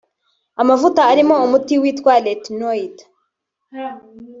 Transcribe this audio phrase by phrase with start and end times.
[0.61, 2.97] Amavuta arimo umuti witwa “retinoid”